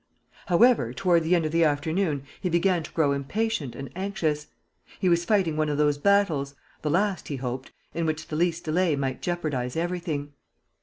However, 0.47 0.93
toward 0.93 1.21
the 1.23 1.35
end 1.35 1.45
of 1.45 1.51
the 1.51 1.63
afternoon, 1.63 2.23
he 2.41 2.49
began 2.49 2.81
to 2.81 2.91
grow 2.91 3.11
impatient 3.11 3.75
and 3.75 3.91
anxious. 3.95 4.47
He 4.99 5.07
was 5.07 5.25
fighting 5.25 5.57
one 5.57 5.69
of 5.69 5.77
those 5.77 5.99
battles 5.99 6.55
the 6.81 6.89
last, 6.89 7.27
he 7.27 7.35
hoped 7.35 7.71
in 7.93 8.07
which 8.07 8.27
the 8.29 8.35
least 8.35 8.63
delay 8.63 8.95
might 8.95 9.21
jeopardize 9.21 9.75
everything. 9.75 10.33